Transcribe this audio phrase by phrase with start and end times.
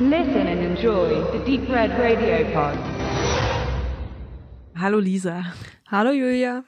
[0.00, 2.76] Listen and enjoy the Deep Red Radio Pod.
[4.74, 5.44] Hallo Lisa.
[5.88, 6.64] Hallo Julia.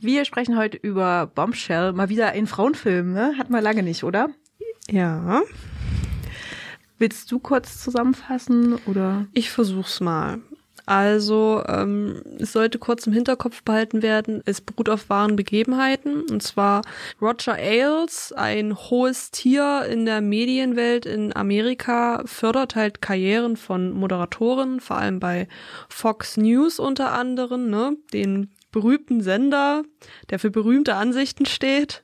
[0.00, 3.34] Wir sprechen heute über Bombshell, mal wieder ein Frauenfilm, ne?
[3.36, 4.30] Hatten wir lange nicht, oder?
[4.90, 5.42] Ja.
[6.96, 9.26] Willst du kurz zusammenfassen oder?
[9.34, 10.40] Ich versuch's mal.
[10.88, 16.22] Also, ähm, es sollte kurz im Hinterkopf behalten werden, es beruht auf wahren Begebenheiten.
[16.30, 16.80] Und zwar
[17.20, 24.80] Roger Ailes, ein hohes Tier in der Medienwelt in Amerika, fördert halt Karrieren von Moderatoren,
[24.80, 25.46] vor allem bei
[25.90, 29.82] Fox News unter anderem, ne, den berühmten Sender,
[30.30, 32.02] der für berühmte Ansichten steht.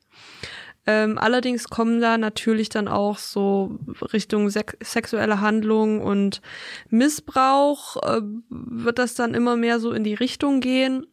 [0.87, 3.79] Ähm, allerdings kommen da natürlich dann auch so
[4.12, 6.43] Richtung sex sexuelle Handlungen und
[6.91, 8.20] Missbrauch äh,
[8.51, 11.07] wird das dann immer mehr so in die Richtung gehen.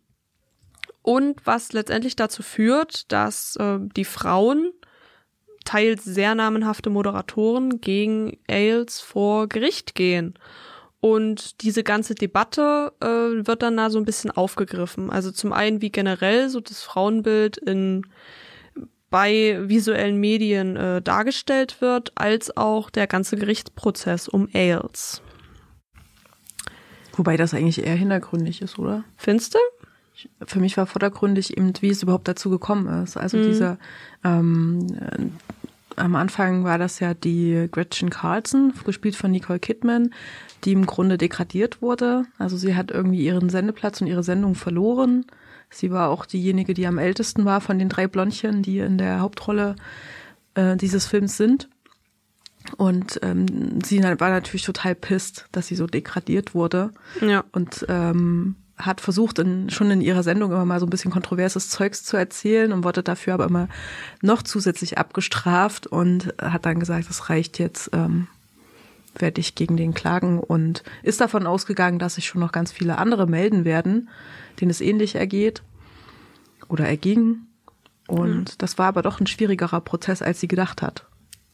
[1.03, 4.71] Und was letztendlich dazu führt, dass äh, die Frauen,
[5.63, 10.33] teils sehr namenhafte Moderatoren, gegen Ailes vor Gericht gehen.
[10.99, 15.09] Und diese ganze Debatte äh, wird dann da so ein bisschen aufgegriffen.
[15.09, 18.05] Also zum einen, wie generell so das Frauenbild in
[19.11, 25.21] bei visuellen Medien äh, dargestellt wird, als auch der ganze Gerichtsprozess um Ailes.
[27.13, 29.03] Wobei das eigentlich eher hintergründig ist, oder?
[29.17, 29.59] Findest du?
[30.45, 33.17] Für mich war vordergründig eben, wie es überhaupt dazu gekommen ist.
[33.17, 33.43] Also mhm.
[33.43, 33.77] dieser
[34.23, 35.25] ähm, äh,
[35.97, 40.13] am Anfang war das ja die Gretchen Carlson, gespielt von Nicole Kidman,
[40.63, 42.25] die im Grunde degradiert wurde.
[42.37, 45.25] Also sie hat irgendwie ihren Sendeplatz und ihre Sendung verloren
[45.71, 49.21] Sie war auch diejenige, die am ältesten war von den drei Blondchen, die in der
[49.21, 49.75] Hauptrolle
[50.53, 51.69] äh, dieses Films sind.
[52.77, 56.91] Und ähm, sie war natürlich total pisst, dass sie so degradiert wurde.
[57.21, 57.43] Ja.
[57.51, 61.69] Und ähm, hat versucht, in, schon in ihrer Sendung immer mal so ein bisschen kontroverses
[61.69, 63.67] Zeugs zu erzählen und wurde dafür aber immer
[64.21, 68.27] noch zusätzlich abgestraft und hat dann gesagt, es reicht jetzt, ähm,
[69.15, 72.97] werde ich gegen den klagen und ist davon ausgegangen, dass sich schon noch ganz viele
[72.97, 74.09] andere melden werden,
[74.59, 75.63] denen es ähnlich ergeht
[76.69, 77.41] oder erging.
[78.07, 78.55] Und mhm.
[78.57, 81.05] das war aber doch ein schwierigerer Prozess, als sie gedacht hat.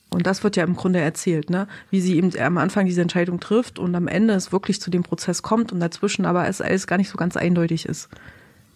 [0.10, 1.68] Und das wird ja im Grunde erzählt, ne?
[1.90, 5.04] Wie sie eben am Anfang diese Entscheidung trifft und am Ende es wirklich zu dem
[5.04, 8.10] Prozess kommt und dazwischen aber es alles gar nicht so ganz eindeutig ist.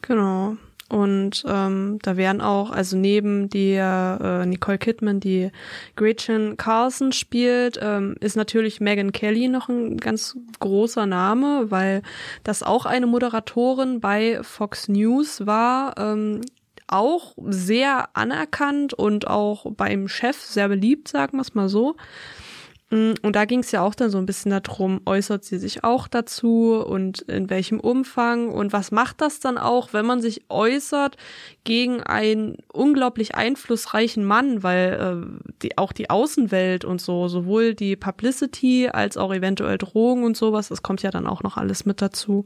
[0.01, 0.57] Genau.
[0.91, 5.49] Und ähm, da werden auch, also neben der äh, Nicole Kidman, die
[5.95, 12.01] Gretchen Carlson spielt, ähm, ist natürlich Megan Kelly noch ein ganz großer Name, weil
[12.43, 15.97] das auch eine Moderatorin bei Fox News war.
[15.97, 16.41] Ähm,
[16.87, 21.95] auch sehr anerkannt und auch beim Chef sehr beliebt, sagen wir es mal so.
[22.91, 25.83] Mm, und da ging es ja auch dann so ein bisschen darum, äußert sie sich
[25.83, 30.43] auch dazu und in welchem Umfang und was macht das dann auch, wenn man sich
[30.49, 31.15] äußert
[31.63, 37.95] gegen einen unglaublich einflussreichen Mann, weil äh, die, auch die Außenwelt und so, sowohl die
[37.95, 42.01] Publicity als auch eventuell Drogen und sowas, das kommt ja dann auch noch alles mit
[42.01, 42.45] dazu.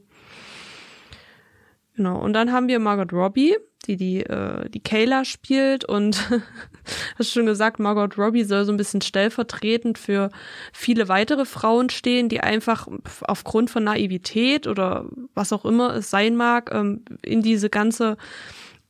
[1.95, 2.19] Genau.
[2.19, 3.55] Und dann haben wir Margot Robbie,
[3.87, 6.29] die die, äh, die Kayla spielt und
[7.17, 10.29] hast schon gesagt, Margot Robbie soll so ein bisschen stellvertretend für
[10.73, 12.87] viele weitere Frauen stehen, die einfach
[13.21, 18.17] aufgrund von Naivität oder was auch immer es sein mag, ähm, in diese ganze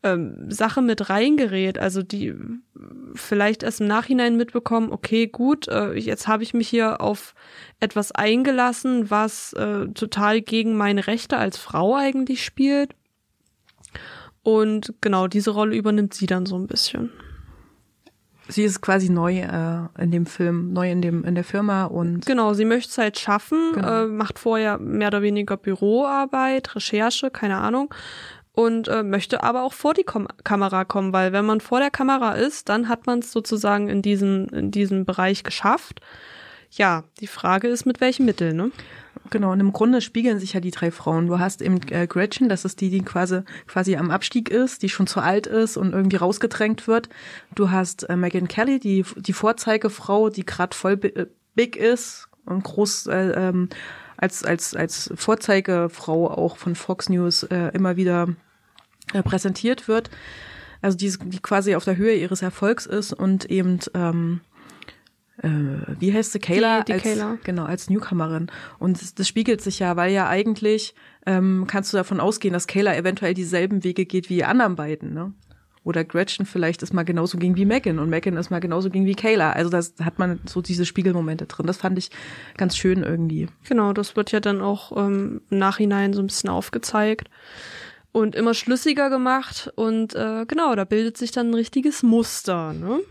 [0.06, 1.78] ähm, Sache mit reingerät.
[1.78, 2.36] Also die
[3.16, 7.34] vielleicht erst im Nachhinein mitbekommen, okay, gut, äh, jetzt habe ich mich hier auf
[7.80, 12.94] etwas eingelassen, was äh, total gegen meine Rechte als Frau eigentlich spielt
[14.46, 17.10] und genau, diese Rolle übernimmt sie dann so ein bisschen.
[18.48, 22.28] Sie ist quasi neu äh, in dem Film, neu in dem in der Firma und
[22.28, 24.04] genau, sie möchte es halt schaffen, genau.
[24.04, 27.92] äh, macht vorher mehr oder weniger Büroarbeit, Recherche, keine Ahnung
[28.56, 31.92] und äh, möchte aber auch vor die Kom Kamera kommen, weil wenn man vor der
[31.92, 36.02] Kamera ist, dann hat man es sozusagen in diesen in diesem Bereich geschafft.
[36.72, 38.72] Ja, die Frage ist mit welchen Mitteln, ne?
[39.30, 41.28] Genau, und im Grunde spiegeln sich ja die drei Frauen.
[41.28, 44.90] Du hast eben äh, Gretchen, das ist die, die quasi, quasi am Abstieg ist, die
[44.90, 47.10] schon zu alt ist und irgendwie rausgedrängt wird.
[47.56, 50.98] Du hast äh, Megan Kelly, die, die Vorzeigefrau, die gerade voll
[51.56, 53.70] big ist und groß äh, ähm,
[54.18, 58.28] als, als, als Vorzeigefrau auch von Fox News äh, immer wieder
[59.24, 60.10] präsentiert wird.
[60.82, 64.42] Also die, die quasi auf der Höhe ihres Erfolgs ist und eben ähm,
[65.42, 65.50] äh,
[66.00, 66.82] wie heißt sie, Kayla?
[66.82, 67.38] Die, die als, Kayla.
[67.44, 68.48] Genau, als Newcomerin.
[68.80, 72.68] Und das, das spiegelt sich ja, weil ja eigentlich ähm, kannst du davon ausgehen, dass
[72.68, 75.34] Kayla eventuell dieselben Wege geht wie die anderen beiden, ne?
[75.84, 79.06] Oder Gretchen vielleicht ist mal genauso ging wie Megan und Megan ist mal genauso ging
[79.06, 79.52] wie Kayla.
[79.52, 81.68] Also das hat man so diese Spiegelmomente drin.
[81.68, 82.10] Das fand ich
[82.58, 83.50] ganz schön irgendwie.
[83.70, 87.30] Genau, das wird ja dann auch ähm, im Nachhinein so ein bisschen aufgezeigt
[88.16, 93.02] und immer schlüssiger gemacht und äh, genau, da bildet sich dann ein richtiges Muster, ne?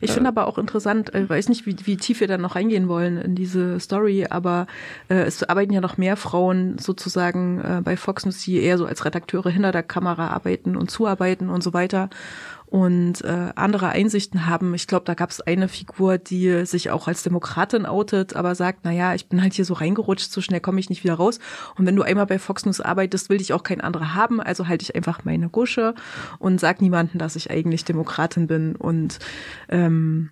[0.00, 2.88] Ich finde aber auch interessant, ich weiß nicht, wie, wie tief wir dann noch reingehen
[2.88, 4.66] wollen in diese Story, aber
[5.10, 8.86] äh, es arbeiten ja noch mehr Frauen sozusagen äh, bei Fox News, die eher so
[8.86, 12.08] als Redakteure hinter der Kamera arbeiten und zuarbeiten und so weiter
[12.70, 14.74] und äh, andere Einsichten haben.
[14.74, 18.80] Ich glaube, da gab es eine Figur, die sich auch als Demokratin outet, aber sagt,
[18.84, 21.40] na ja, ich bin halt hier so reingerutscht, so schnell komme ich nicht wieder raus.
[21.76, 24.68] Und wenn du einmal bei Fox News arbeitest, will dich auch kein anderer haben, also
[24.68, 25.94] halte ich einfach meine Gusche
[26.38, 28.76] und sag niemanden, dass ich eigentlich Demokratin bin.
[28.76, 29.18] Und
[29.68, 30.30] ähm,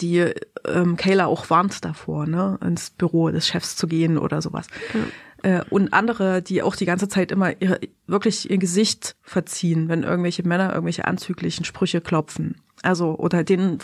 [0.00, 0.32] die
[0.66, 4.66] ähm, Kayla auch warnt davor, ne, ins Büro des Chefs zu gehen oder sowas.
[4.94, 5.00] Ja
[5.44, 10.02] äh, und andere, die auch die ganze Zeit immer ihre, wirklich ihr Gesicht verziehen, wenn
[10.02, 12.56] irgendwelche Männer irgendwelche anzüglichen Sprüche klopfen.
[12.82, 13.78] Also, oder denen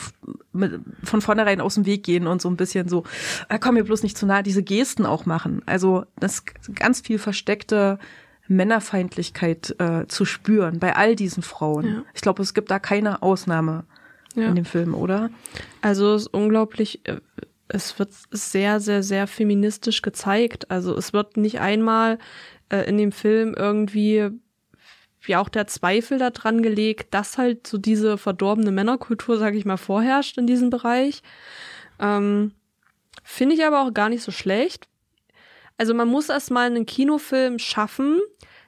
[1.02, 3.04] von vornherein aus dem Weg gehen und so ein bisschen so,
[3.48, 5.62] äh, komm mir bloß nicht zu nahe, diese Gesten auch machen.
[5.66, 7.98] Also, das ganz viel versteckte
[8.48, 11.86] Männerfeindlichkeit äh, zu spüren bei all diesen Frauen.
[11.86, 12.02] Ja.
[12.14, 13.84] Ich glaube, es gibt da keine Ausnahme
[14.34, 14.48] ja.
[14.48, 15.30] in dem Film, oder?
[15.82, 17.20] Also, es ist unglaublich äh,
[17.72, 20.70] es wird sehr, sehr, sehr feministisch gezeigt.
[20.70, 22.19] Also es wird nicht einmal
[22.69, 24.31] äh, in dem Film irgendwie
[25.22, 29.76] wie auch der Zweifel daran gelegt, dass halt so diese verdorbene Männerkultur, sage ich mal,
[29.76, 31.22] vorherrscht in diesem Bereich.
[31.99, 32.52] Ähm,
[33.22, 34.88] Finde ich aber auch gar nicht so schlecht.
[35.76, 38.19] Also man muss erstmal einen Kinofilm schaffen,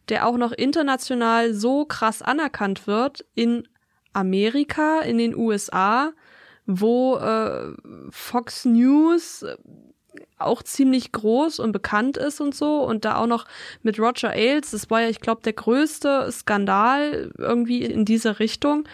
[0.08, 3.66] der auch noch international so krass anerkannt wird in
[4.12, 6.12] Amerika, in den USA,
[6.66, 7.72] wo äh,
[8.10, 9.56] Fox News äh,
[10.38, 13.46] auch ziemlich groß und bekannt ist und so und da auch noch
[13.82, 18.88] mit Roger Ailes, das war ja, ich glaube, der größte Skandal irgendwie in dieser Richtung,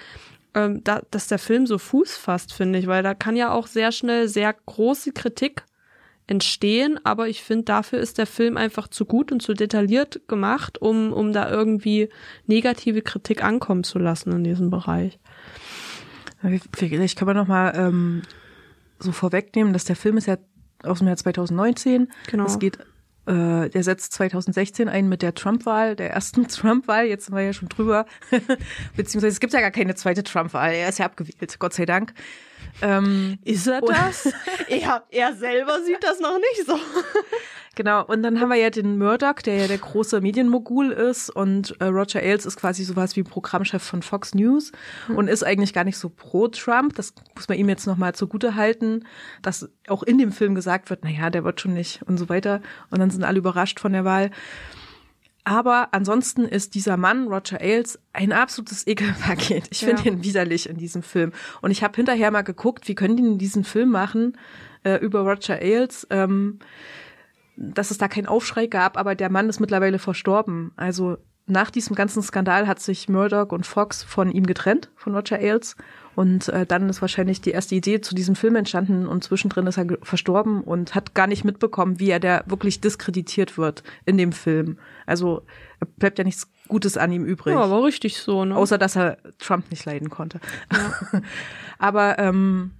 [0.54, 3.66] ähm, da, dass der Film so Fuß fasst, finde ich, weil da kann ja auch
[3.66, 5.64] sehr schnell sehr große Kritik
[6.26, 10.80] entstehen, aber ich finde, dafür ist der Film einfach zu gut und zu detailliert gemacht,
[10.80, 12.10] um, um da irgendwie
[12.46, 15.18] negative Kritik ankommen zu lassen in diesem Bereich.
[16.73, 18.23] Vielleicht kann man noch mal ähm,
[18.99, 20.37] so vorwegnehmen, dass der Film ist ja
[20.82, 22.08] aus dem Jahr 2019.
[22.31, 22.46] Genau.
[22.46, 22.79] Es geht,
[23.28, 27.06] äh, der setzt 2016 ein mit der Trump-Wahl, der ersten Trump-Wahl.
[27.06, 28.06] Jetzt sind wir ja schon drüber.
[28.96, 30.72] Beziehungsweise es gibt ja gar keine zweite Trump-Wahl.
[30.72, 32.14] Er ist ja abgewählt, Gott sei Dank.
[32.80, 34.32] Ähm, ist er das?
[34.69, 36.78] er, er selber sieht das noch nicht so.
[37.78, 41.80] Genau, und dann haben wir ja den Murdoch, der ja der große Medienmogul ist und
[41.80, 44.72] äh, Roger Ailes ist quasi sowas wie Programmchef von Fox News
[45.06, 45.14] mhm.
[45.16, 46.96] und ist eigentlich gar nicht so pro Trump.
[46.96, 49.04] Das muss man ihm jetzt nochmal zugute halten,
[49.42, 52.62] dass auch in dem Film gesagt wird, naja, der wird schon nicht und so weiter.
[52.90, 54.30] Und dann sind alle überrascht von der Wahl.
[55.44, 59.68] Aber ansonsten ist dieser Mann, Roger Ailes, ein absolutes Ekelpaket.
[59.70, 60.12] Ich finde ja.
[60.12, 61.32] ihn widerlich in diesem Film.
[61.62, 64.36] Und ich habe hinterher mal geguckt, wie können die diesen Film machen
[64.84, 66.06] äh, über Roger Ailes.
[66.10, 66.58] Ähm,
[67.56, 70.70] dass es da keinen Aufschrei gab, aber der Mann ist mittlerweile verstorben.
[70.76, 75.38] Also nach diesem ganzen Skandal hat sich Murdoch und Fox von ihm getrennt, von Roger
[75.38, 75.76] Ailes.
[76.18, 79.78] Und äh, dann ist wahrscheinlich die erste Idee zu diesem Film entstanden und zwischendrin ist
[79.78, 84.32] er verstorben und hat gar nicht mitbekommen, wie er da wirklich diskreditiert wird in dem
[84.32, 84.80] Film.
[85.06, 85.42] Also
[86.00, 87.54] bleibt ja nichts Gutes an ihm übrig.
[87.54, 88.56] Ja, aber richtig so, ne?
[88.56, 90.40] Außer dass er Trump nicht leiden konnte.
[90.72, 91.22] Ja.
[91.78, 92.72] aber ähm,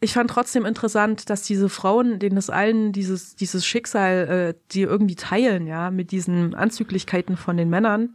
[0.00, 4.82] ich fand trotzdem interessant, dass diese Frauen, denen es allen dieses, dieses Schicksal, äh, die
[4.82, 8.10] irgendwie teilen, ja, mit diesen Anzüglichkeiten von den Männern,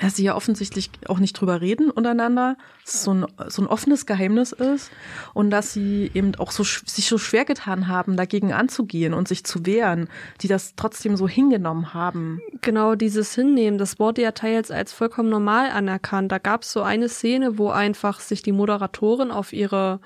[0.00, 3.68] dass sie ja offensichtlich auch nicht drüber reden untereinander, dass es so ein, so ein
[3.68, 4.90] offenes Geheimnis ist
[5.34, 9.44] und dass sie eben auch so sich so schwer getan haben, dagegen anzugehen und sich
[9.44, 10.08] zu wehren,
[10.40, 12.40] die das trotzdem so hingenommen haben.
[12.62, 16.32] Genau, dieses Hinnehmen, das wurde ja teils als vollkommen normal anerkannt.
[16.32, 20.00] Da gab es so eine Szene, wo einfach sich die Moderatorin auf ihre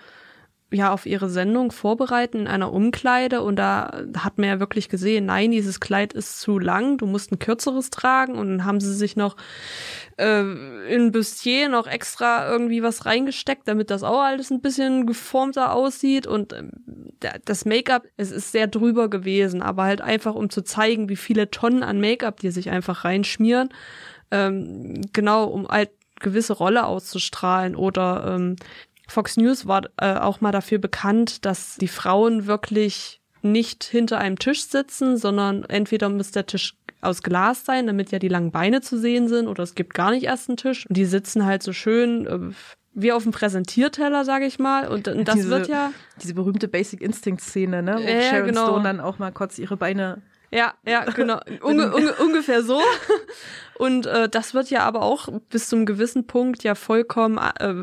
[0.73, 5.27] ja auf ihre Sendung vorbereiten in einer Umkleide und da hat man ja wirklich gesehen,
[5.27, 8.95] nein, dieses Kleid ist zu lang, du musst ein kürzeres tragen und dann haben sie
[8.95, 9.37] sich noch
[10.19, 10.41] äh,
[10.89, 16.27] in Bustier noch extra irgendwie was reingesteckt, damit das auch alles ein bisschen geformter aussieht
[16.27, 16.65] und äh,
[17.45, 21.51] das Make-up, es ist sehr drüber gewesen, aber halt einfach um zu zeigen, wie viele
[21.51, 23.69] Tonnen an Make-up die sich einfach reinschmieren,
[24.31, 25.91] ähm, genau um halt
[26.23, 28.57] gewisse Rolle auszustrahlen oder ähm,
[29.13, 34.39] Fox News war äh, auch mal dafür bekannt, dass die Frauen wirklich nicht hinter einem
[34.39, 38.81] Tisch sitzen, sondern entweder muss der Tisch aus Glas sein, damit ja die langen Beine
[38.81, 40.87] zu sehen sind, oder es gibt gar nicht erst einen Tisch.
[40.89, 42.55] Und die sitzen halt so schön äh,
[42.95, 44.87] wie auf dem Präsentierteller, sage ich mal.
[44.89, 45.93] Und, und das diese, wird ja
[46.23, 48.67] diese berühmte Basic Instinct Szene, ne, wo ja, Sharon genau.
[48.67, 51.41] Stone dann auch mal kurz ihre Beine ja, ja, genau.
[51.63, 52.81] Unge unge ungefähr so.
[53.79, 57.75] Und äh, das wird ja aber auch bis zum gewissen Punkt ja vollkommen äh,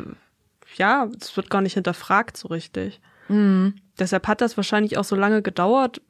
[0.79, 2.99] ja, es wird gar nicht hinterfragt so richtig.
[3.31, 3.75] Mhm.
[3.99, 6.01] deshalb hat das wahrscheinlich auch so lange gedauert,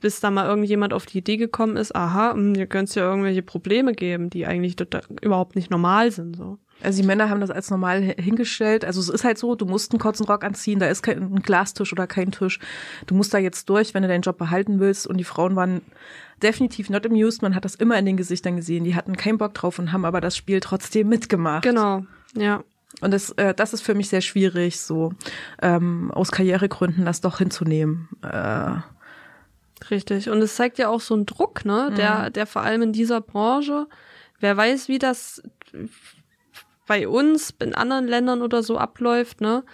[0.00, 3.08] bis da mal irgendjemand auf die Idee gekommen ist, aha, hm, hier könnte es ja
[3.08, 4.74] irgendwelche Probleme geben, die eigentlich
[5.22, 6.34] überhaupt nicht normal sind.
[6.36, 6.58] So.
[6.82, 8.84] Also die Männer haben das als normal hingestellt.
[8.84, 11.92] Also es ist halt so, du musst einen kurzen Rock anziehen, da ist kein Glastisch
[11.92, 12.58] oder kein Tisch.
[13.06, 15.06] Du musst da jetzt durch, wenn du deinen Job behalten willst.
[15.06, 15.82] Und die Frauen waren
[16.42, 17.42] definitiv not amused.
[17.42, 18.84] Man hat das immer in den Gesichtern gesehen.
[18.84, 21.62] Die hatten keinen Bock drauf und haben aber das Spiel trotzdem mitgemacht.
[21.62, 22.04] Genau,
[22.34, 22.64] ja.
[23.00, 25.12] Und das, äh, das ist für mich sehr schwierig, so
[25.60, 28.08] ähm, aus Karrieregründen das doch hinzunehmen.
[28.22, 28.76] Äh,
[29.90, 30.30] Richtig.
[30.30, 32.32] Und es zeigt ja auch so einen Druck, ne, der, mhm.
[32.32, 33.86] der vor allem in dieser Branche,
[34.40, 35.42] wer weiß, wie das
[36.86, 39.64] bei uns, in anderen Ländern oder so abläuft, ne?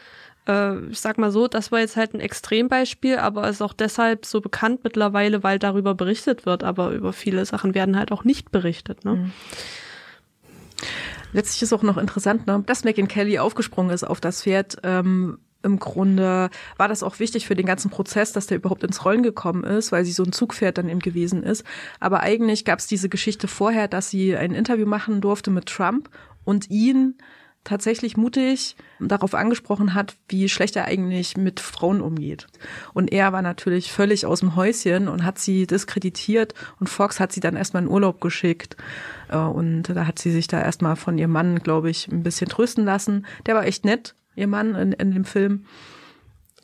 [0.49, 4.25] Äh, ich sag mal so, das war jetzt halt ein Extrembeispiel, aber ist auch deshalb
[4.25, 8.51] so bekannt mittlerweile, weil darüber berichtet wird, aber über viele Sachen werden halt auch nicht
[8.51, 9.15] berichtet, ne?
[9.15, 9.33] Mhm.
[11.33, 14.79] Letztlich ist auch noch interessant, ne, dass Megan Kelly aufgesprungen ist auf das Pferd.
[14.83, 19.05] Ähm, Im Grunde war das auch wichtig für den ganzen Prozess, dass der überhaupt ins
[19.05, 21.65] Rollen gekommen ist, weil sie so ein Zugpferd dann eben gewesen ist.
[22.01, 26.09] Aber eigentlich gab es diese Geschichte vorher, dass sie ein Interview machen durfte mit Trump
[26.45, 27.17] und ihn
[27.65, 32.47] tatsächlich mutig darauf angesprochen hat, wie schlecht er eigentlich mit Frauen umgeht.
[32.95, 37.33] Und er war natürlich völlig aus dem Häuschen und hat sie diskreditiert und Fox hat
[37.33, 38.77] sie dann erstmal in Urlaub geschickt.
[39.29, 42.49] Äh, und da hat sie sich da erstmal von ihrem Mann, glaube ich, ein bisschen
[42.49, 43.27] trösten lassen.
[43.47, 45.67] Der war echt nett, ihr Mann in, in dem Film.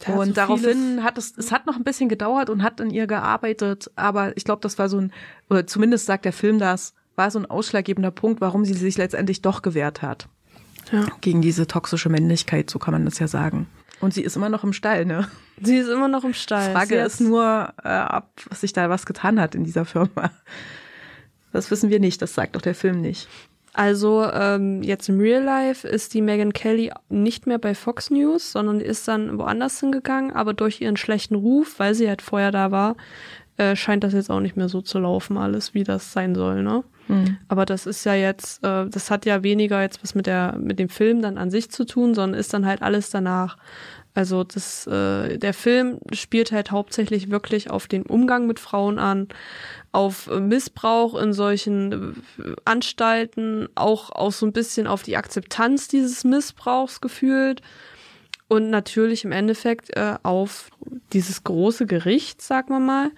[0.07, 3.07] Und so daraufhin hat es, es hat noch ein bisschen gedauert und hat an ihr
[3.07, 5.13] gearbeitet, aber ich glaube, das war so ein,
[5.49, 9.41] oder zumindest sagt der Film das, war so ein ausschlaggebender Punkt, warum sie sich letztendlich
[9.41, 10.29] doch gewehrt hat.
[10.93, 11.07] Ja.
[11.21, 13.67] Gegen diese toxische Männlichkeit, so kann man das ja sagen.
[14.01, 15.29] Und sie ist immer noch im Stall, ne?
[15.61, 16.69] Sie ist immer noch im Stall.
[16.69, 20.31] Die Frage ist nur, äh, ob sich da was getan hat in dieser Firma.
[21.53, 23.29] Das wissen wir nicht, das sagt doch der Film nicht.
[23.73, 28.53] Also ähm, jetzt im Real Life ist die Megan Kelly nicht mehr bei Fox News,
[28.53, 32.71] sondern ist dann woanders hingegangen, aber durch ihren schlechten Ruf, weil sie halt vorher da
[32.71, 32.97] war,
[33.57, 36.63] äh, scheint das jetzt auch nicht mehr so zu laufen, alles, wie das sein soll,
[36.63, 36.85] ne?
[37.09, 37.39] Mhm.
[37.49, 40.79] Aber das ist ja jetzt, äh, das hat ja weniger jetzt was mit der, mit
[40.79, 43.57] dem Film dann an sich zu tun, sondern ist dann halt alles danach.
[44.15, 49.29] Also das, äh, der Film spielt halt hauptsächlich wirklich auf den Umgang mit Frauen an,
[49.93, 56.25] auf Missbrauch in solchen äh, Anstalten, auch, auch so ein bisschen auf die Akzeptanz dieses
[56.25, 57.61] Missbrauchs gefühlt
[58.49, 60.71] und natürlich im Endeffekt äh, auf
[61.13, 63.11] dieses große Gericht, sagen wir mal.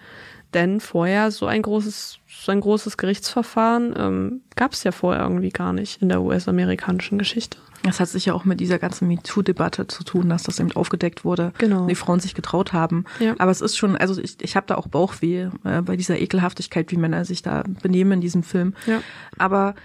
[0.53, 5.49] Denn vorher so ein großes so ein großes Gerichtsverfahren ähm, gab es ja vorher irgendwie
[5.49, 7.57] gar nicht in der US-amerikanischen Geschichte.
[7.83, 11.53] Das hat sicher auch mit dieser ganzen MeToo-Debatte zu tun, dass das eben aufgedeckt wurde
[11.57, 11.87] genau.
[11.87, 13.05] die Frauen sich getraut haben.
[13.19, 13.35] Ja.
[13.37, 16.91] Aber es ist schon, also ich, ich habe da auch Bauchweh äh, bei dieser Ekelhaftigkeit,
[16.91, 18.73] wie Männer sich da benehmen in diesem Film.
[18.85, 19.01] Ja.
[19.37, 19.75] Aber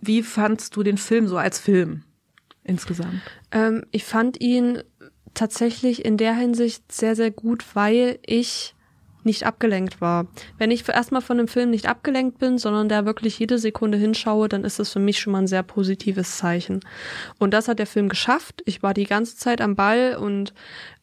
[0.00, 2.02] wie fandst du den Film so als Film
[2.68, 3.20] insgesamt?
[3.50, 4.82] Ähm, ich fand ihn
[5.34, 8.74] tatsächlich in der Hinsicht sehr, sehr gut, weil ich
[9.24, 10.26] nicht abgelenkt war.
[10.56, 14.48] Wenn ich erstmal von dem Film nicht abgelenkt bin, sondern da wirklich jede Sekunde hinschaue,
[14.48, 16.80] dann ist das für mich schon mal ein sehr positives Zeichen.
[17.38, 18.62] Und das hat der Film geschafft.
[18.64, 20.54] Ich war die ganze Zeit am Ball und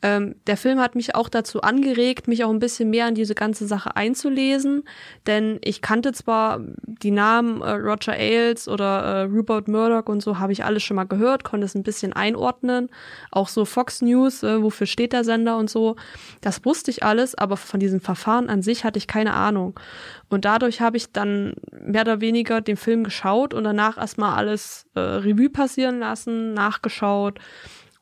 [0.02, 3.36] ähm, der Film hat mich auch dazu angeregt, mich auch ein bisschen mehr in diese
[3.36, 4.84] ganze Sache einzulesen,
[5.26, 10.38] denn ich kannte zwar die Namen äh, Roger Ailes oder äh, Rupert Murdoch und so,
[10.38, 12.90] habe ich alles schon mal gehört, konnte es ein bisschen einordnen,
[13.32, 15.96] auch so Fox News, äh, wofür steht der Sender und so,
[16.42, 19.80] das wusste ich alles, aber von diesem Verfahren an sich hatte ich keine Ahnung.
[20.28, 24.88] Und dadurch habe ich dann mehr oder weniger den Film geschaut und danach erstmal alles
[24.96, 27.40] äh, Revue passieren lassen, nachgeschaut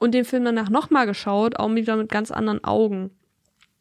[0.03, 3.11] und den Film danach nochmal geschaut, auch wieder mit ganz anderen Augen.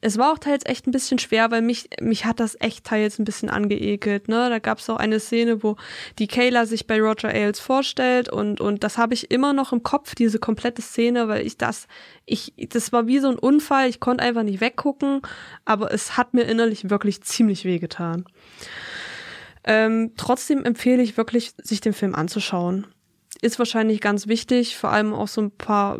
[0.00, 3.18] Es war auch teils echt ein bisschen schwer, weil mich, mich hat das echt teils
[3.18, 4.28] ein bisschen angeekelt.
[4.28, 4.48] Ne?
[4.48, 5.74] Da gab es auch eine Szene, wo
[6.20, 9.82] die Kayla sich bei Roger Ailes vorstellt und, und das habe ich immer noch im
[9.82, 11.88] Kopf, diese komplette Szene, weil ich das,
[12.24, 15.22] ich, das war wie so ein Unfall, ich konnte einfach nicht weggucken,
[15.64, 18.26] aber es hat mir innerlich wirklich ziemlich wehgetan.
[19.64, 22.86] Ähm, trotzdem empfehle ich wirklich, sich den Film anzuschauen
[23.42, 25.98] ist wahrscheinlich ganz wichtig, vor allem auch so ein paar,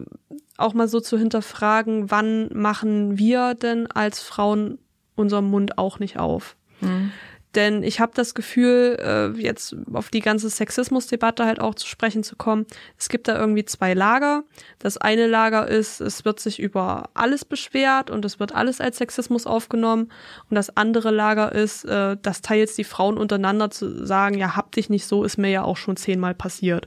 [0.56, 4.78] auch mal so zu hinterfragen, wann machen wir denn als Frauen
[5.16, 6.56] unseren Mund auch nicht auf?
[6.80, 7.12] Mhm.
[7.54, 12.23] Denn ich habe das Gefühl, äh, jetzt auf die ganze Sexismusdebatte halt auch zu sprechen
[12.23, 12.66] zu kommen,
[12.99, 14.44] es gibt da irgendwie zwei Lager.
[14.78, 18.97] Das eine Lager ist, es wird sich über alles beschwert und es wird alles als
[18.97, 20.11] Sexismus aufgenommen.
[20.49, 24.73] Und das andere Lager ist, äh, das teils die Frauen untereinander zu sagen, ja, hab
[24.73, 26.87] dich nicht so, ist mir ja auch schon zehnmal passiert.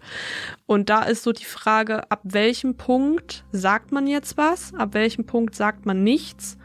[0.66, 5.26] Und da ist so die Frage, ab welchem Punkt sagt man jetzt was, ab welchem
[5.26, 6.58] Punkt sagt man nichts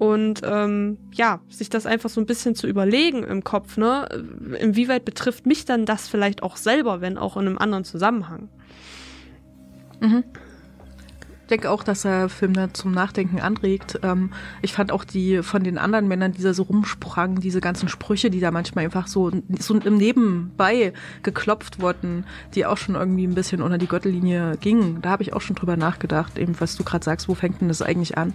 [0.00, 4.08] und ähm, ja, sich das einfach so ein bisschen zu überlegen im Kopf, ne?
[4.58, 8.48] Inwieweit betrifft mich dann das vielleicht auch selber, wenn auch in einem anderen Zusammenhang?
[10.00, 10.24] Mhm.
[11.50, 14.00] denke auch, dass der Film da zum Nachdenken anregt.
[14.02, 14.30] Ähm,
[14.62, 18.30] ich fand auch die von den anderen Männern, die da so rumsprangen, diese ganzen Sprüche,
[18.30, 23.34] die da manchmal einfach so, so im Nebenbei geklopft wurden, die auch schon irgendwie ein
[23.34, 25.02] bisschen unter die Gürtellinie gingen.
[25.02, 27.68] Da habe ich auch schon drüber nachgedacht, eben was du gerade sagst, wo fängt denn
[27.68, 28.32] das eigentlich an?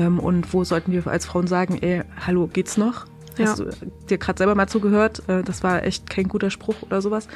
[0.00, 3.04] Ähm, und wo sollten wir als Frauen sagen, ey, hallo, geht's noch?
[3.36, 3.46] Ja.
[3.46, 3.66] Hast du
[4.08, 5.22] dir gerade selber mal zugehört?
[5.28, 7.28] Äh, das war echt kein guter Spruch oder sowas.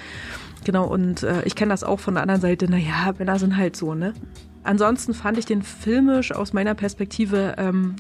[0.65, 3.77] Genau, und äh, ich kenne das auch von der anderen Seite, naja, Männer sind halt
[3.77, 4.15] so, ne?
[4.63, 7.97] Ansonsten fand ich den filmisch aus meiner Perspektive ähm,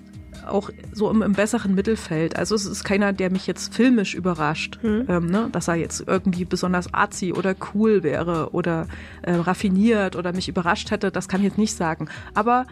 [0.48, 2.36] auch so im, im besseren Mittelfeld.
[2.36, 5.04] Also es ist keiner, der mich jetzt filmisch überrascht, Mhm.
[5.08, 5.48] ähm, ne?
[5.52, 8.86] dass er jetzt irgendwie besonders arzi oder cool wäre oder
[9.22, 11.10] äh, raffiniert oder mich überrascht hätte.
[11.10, 12.08] Das kann ich jetzt nicht sagen.
[12.32, 12.66] Aber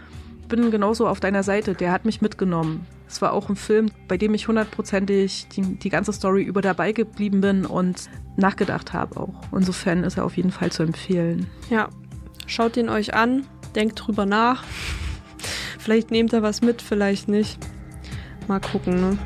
[0.49, 1.75] bin genauso auf deiner Seite.
[1.75, 2.87] Der hat mich mitgenommen.
[3.09, 6.93] Es war auch ein Film, bei dem ich hundertprozentig die, die ganze Story über dabei
[6.93, 9.35] geblieben bin und nachgedacht habe auch.
[9.55, 11.47] Insofern ist er auf jeden Fall zu empfehlen.
[11.69, 11.91] Ja,
[12.47, 14.65] schaut ihn euch an, denkt drüber nach.
[15.79, 17.59] Vielleicht nehmt ihr was mit, vielleicht nicht.
[18.47, 19.19] Mal gucken, ne?